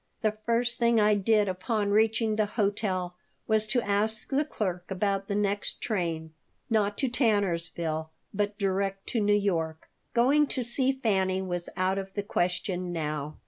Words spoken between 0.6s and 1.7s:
thing I did